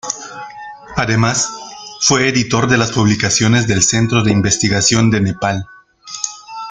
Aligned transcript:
Además, 0.97 1.47
fue 2.01 2.27
editor 2.27 2.67
de 2.67 2.75
las 2.79 2.91
publicaciones 2.91 3.67
del 3.67 3.83
Centro 3.83 4.23
de 4.23 4.31
Investigación 4.31 5.11
de 5.11 5.21
Nepal. 5.21 5.67